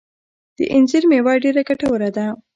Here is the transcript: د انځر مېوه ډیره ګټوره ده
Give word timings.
د 0.57 0.59
انځر 0.75 1.03
مېوه 1.11 1.33
ډیره 1.43 1.61
ګټوره 1.69 2.09
ده 2.17 2.25